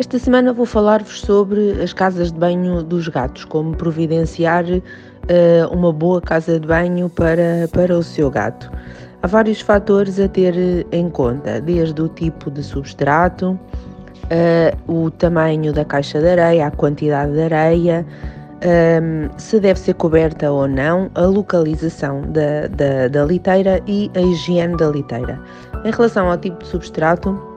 [0.00, 4.80] Esta semana vou falar-vos sobre as casas de banho dos gatos, como providenciar uh,
[5.70, 8.72] uma boa casa de banho para, para o seu gato.
[9.22, 15.70] Há vários fatores a ter em conta, desde o tipo de substrato, uh, o tamanho
[15.70, 18.06] da caixa de areia, a quantidade de areia,
[18.64, 24.10] um, ehm, se deve ser coberta ou não, a localização da, da, da liteira e
[24.16, 25.38] a higiene da liteira.
[25.84, 27.49] Em relação ao tipo de substrato,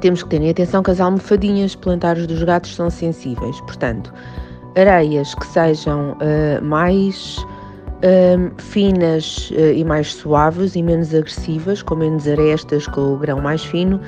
[0.00, 4.12] temos que ter em atenção que as almofadinhas plantares dos gatos são sensíveis, portanto,
[4.76, 11.94] areias que sejam uh, mais uh, finas uh, e mais suaves e menos agressivas, com
[11.94, 14.00] menos arestas, com o grão mais fino,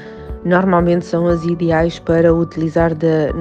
[0.44, 3.32] normalmente são as ideais para utilizar de,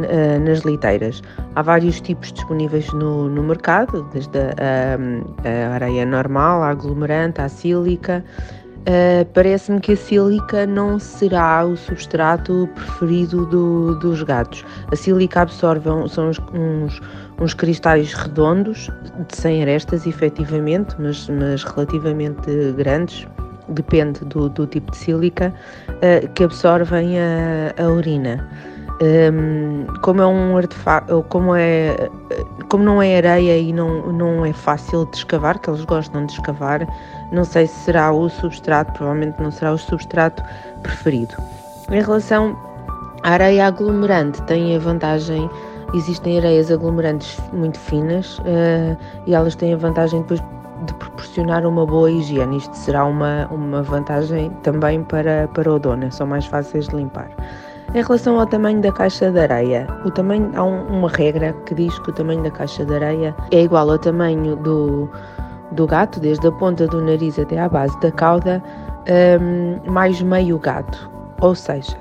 [0.44, 1.22] nas liteiras.
[1.56, 4.98] Há vários tipos disponíveis no, no mercado, desde a,
[5.44, 8.26] a, a areia normal, a aglomerante, a sílica.
[8.88, 14.64] Uh, Parece-me que a sílica não será o substrato preferido do, dos gatos.
[14.92, 17.02] A sílica absorve são uns, uns,
[17.42, 18.92] uns, cristais redondos,
[19.30, 23.28] 100 arestas, efetivamente, mas, mas relativamente grandes,
[23.70, 25.52] depende do, do tipo de sílica,
[25.90, 28.48] uh, que absorvem a, a urina.
[29.02, 32.10] Um, como é um artefacto, como, é,
[32.70, 36.32] como não é areia e não, não é fácil de escavar, que eles gostam de
[36.32, 36.88] escavar,
[37.32, 40.42] não sei se será o substrato, provavelmente não será o substrato
[40.82, 41.36] preferido.
[41.92, 42.58] Em relação
[43.24, 45.50] à areia aglomerante, tem a vantagem,
[45.94, 50.42] existem areias aglomerantes muito finas uh, e elas têm a vantagem depois
[50.86, 52.58] de proporcionar uma boa higiene.
[52.58, 57.30] Isto será uma, uma vantagem também para, para o dono, são mais fáceis de limpar.
[57.96, 61.74] Em relação ao tamanho da caixa de areia, o tamanho, há um, uma regra que
[61.74, 65.10] diz que o tamanho da caixa de areia é igual ao tamanho do,
[65.72, 68.62] do gato, desde a ponta do nariz até à base da cauda,
[69.40, 71.10] um, mais meio gato.
[71.40, 71.98] Ou seja,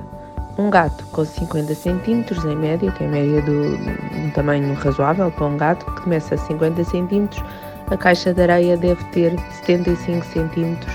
[0.58, 3.76] um gato com 50 centímetros em média, que é a média do
[4.18, 7.40] um tamanho razoável para um gato, que começa a 50 centímetros,
[7.88, 10.94] a caixa de areia deve ter 75 centímetros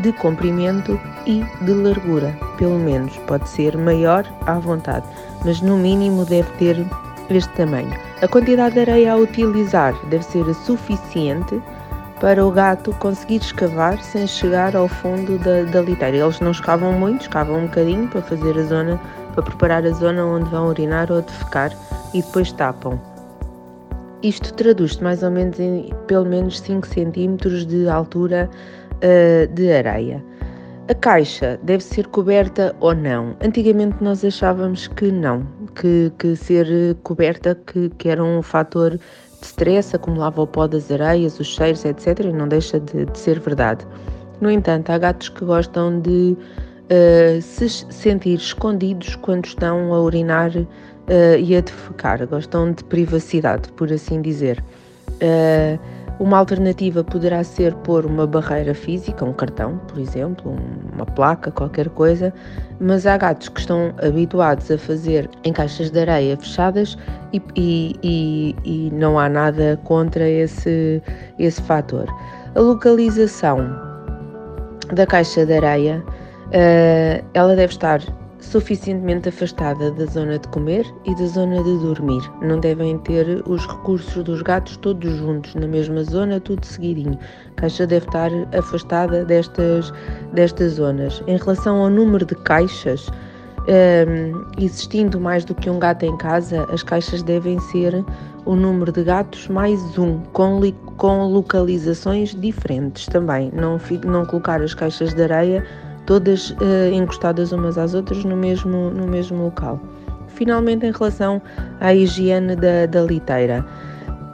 [0.00, 5.06] de comprimento e de largura, pelo menos pode ser maior à vontade,
[5.44, 6.86] mas no mínimo deve ter
[7.30, 7.92] este tamanho.
[8.20, 11.62] A quantidade de areia a utilizar deve ser suficiente
[12.20, 16.16] para o gato conseguir escavar sem chegar ao fundo da, da liteira.
[16.16, 19.00] Eles não escavam muito, escavam um bocadinho para fazer a zona,
[19.34, 21.72] para preparar a zona onde vão urinar ou defecar
[22.12, 23.00] e depois tapam.
[24.22, 27.36] Isto traduz-se mais ou menos em pelo menos 5 cm
[27.66, 28.50] de altura
[28.96, 30.24] uh, de areia.
[30.88, 33.36] A caixa deve ser coberta ou não?
[33.42, 39.00] Antigamente nós achávamos que não, que, que ser coberta que, que era um fator de
[39.42, 42.20] stress, acumulava o pó das areias, os cheiros, etc.
[42.20, 43.86] E não deixa de, de ser verdade.
[44.40, 50.56] No entanto, há gatos que gostam de uh, se sentir escondidos quando estão a urinar
[50.56, 50.66] uh,
[51.38, 54.64] e a defecar, gostam de privacidade, por assim dizer.
[55.20, 55.78] Uh,
[56.18, 60.56] uma alternativa poderá ser pôr uma barreira física, um cartão, por exemplo,
[60.92, 62.32] uma placa, qualquer coisa,
[62.80, 66.98] mas há gatos que estão habituados a fazer em caixas de areia fechadas
[67.32, 71.00] e, e, e, e não há nada contra esse,
[71.38, 72.06] esse fator.
[72.54, 73.58] A localização
[74.92, 78.00] da caixa de areia, uh, ela deve estar
[78.40, 82.22] suficientemente afastada da zona de comer e da zona de dormir.
[82.42, 87.18] Não devem ter os recursos dos gatos todos juntos na mesma zona, tudo seguidinho.
[87.56, 89.92] A caixa deve estar afastada destas,
[90.32, 91.22] destas zonas.
[91.26, 93.10] Em relação ao número de caixas,
[93.68, 98.04] um, existindo mais do que um gato em casa, as caixas devem ser
[98.46, 100.60] o número de gatos mais um, com,
[100.96, 103.50] com localizações diferentes também.
[103.52, 105.66] Não, não colocar as caixas de areia
[106.08, 106.54] todas uh,
[106.90, 109.78] encostadas umas às outras no mesmo, no mesmo local.
[110.28, 111.40] Finalmente, em relação
[111.80, 113.62] à higiene da, da liteira,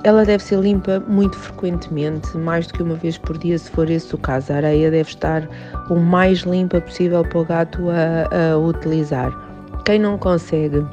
[0.05, 3.91] ela deve ser limpa muito frequentemente, mais do que uma vez por dia, se for
[3.91, 4.53] esse o caso.
[4.53, 5.49] A areia deve estar
[5.91, 9.37] o mais limpa possível para o gato a, a utilizar.
[9.85, 10.87] Quem não consegue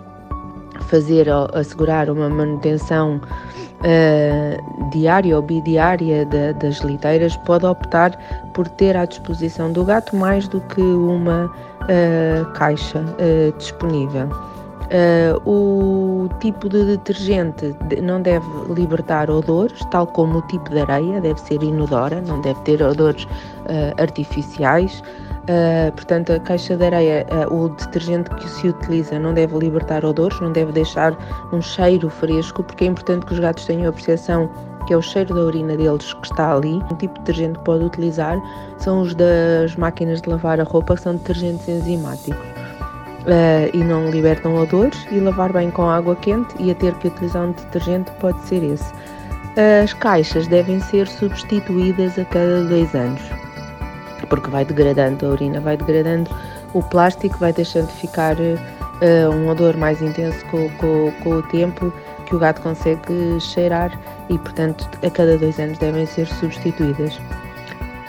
[0.83, 3.21] fazer assegurar uma manutenção
[3.81, 8.17] uh, diária ou bidiária de, das liteiras, pode optar
[8.53, 14.29] por ter à disposição do gato mais do que uma uh, caixa uh, disponível.
[15.45, 17.73] O tipo de detergente
[18.03, 22.59] não deve libertar odores, tal como o tipo de areia, deve ser inodora, não deve
[22.63, 23.25] ter odores
[23.97, 25.01] artificiais.
[25.41, 30.05] Uh, portanto, a caixa de areia, uh, o detergente que se utiliza não deve libertar
[30.05, 31.17] odores, não deve deixar
[31.51, 34.49] um cheiro fresco, porque é importante que os gatos tenham a percepção
[34.85, 36.75] que é o cheiro da urina deles que está ali.
[36.91, 38.39] Um tipo de detergente que pode utilizar
[38.77, 42.45] são os das máquinas de lavar a roupa, que são detergentes enzimáticos.
[43.21, 47.07] Uh, e não libertam odores e lavar bem com água quente e a ter que
[47.07, 48.91] utilizar um detergente pode ser esse.
[49.83, 53.21] As caixas devem ser substituídas a cada dois anos
[54.31, 56.31] porque vai degradando, a urina vai degradando,
[56.73, 61.43] o plástico vai deixando de ficar uh, um odor mais intenso com, com, com o
[61.49, 61.93] tempo
[62.25, 63.91] que o gato consegue cheirar
[64.29, 67.19] e, portanto, a cada dois anos devem ser substituídas.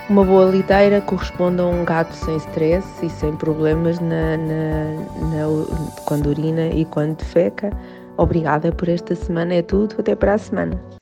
[0.08, 4.84] Uma boa liteira corresponde a um gato sem stress e sem problemas na, na,
[5.28, 7.72] na, quando urina e quando defeca.
[8.16, 9.96] Obrigada por esta semana, é tudo.
[9.98, 11.01] Até para a semana.